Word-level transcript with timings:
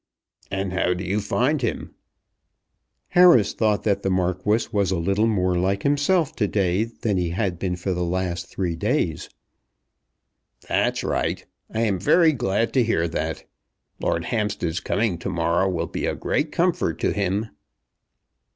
"And 0.49 0.73
how 0.73 0.95
do 0.95 1.03
you 1.03 1.19
find 1.21 1.61
him?" 1.61 1.93
Harris 3.09 3.53
thought 3.53 3.83
that 3.83 4.01
the 4.01 4.09
Marquis 4.09 4.67
was 4.71 4.89
a 4.89 4.97
little 4.97 5.27
more 5.27 5.59
like 5.59 5.83
himself 5.83 6.35
to 6.37 6.47
day 6.47 6.85
than 6.85 7.17
he 7.17 7.29
had 7.29 7.59
been 7.59 7.75
for 7.75 7.93
the 7.93 8.03
last 8.03 8.47
three 8.47 8.75
days. 8.75 9.29
"That's 10.67 11.03
right. 11.03 11.45
I 11.71 11.81
am 11.81 11.99
very 11.99 12.31
glad 12.33 12.73
to 12.73 12.83
hear 12.83 13.07
that. 13.09 13.43
Lord 13.99 14.25
Hampstead's 14.25 14.79
coming 14.79 15.19
to 15.19 15.29
morrow 15.29 15.69
will 15.69 15.85
be 15.85 16.07
a 16.07 16.15
great 16.15 16.51
comfort 16.51 16.99
to 17.01 17.13
him." 17.13 17.49